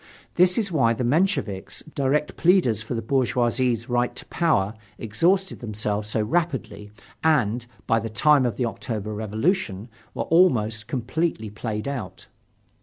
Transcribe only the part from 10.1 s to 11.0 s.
were almost